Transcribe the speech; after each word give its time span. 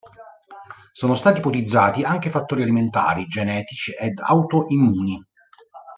Sono 0.93 1.13
stati 1.13 1.37
ipotizzati 1.41 2.01
anche 2.01 2.31
fattori 2.31 2.63
alimentari, 2.63 3.27
genetici 3.27 3.93
ed 3.93 4.17
autoimmuni. 4.19 5.23